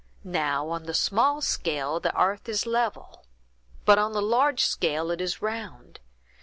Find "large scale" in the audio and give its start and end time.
4.23-5.11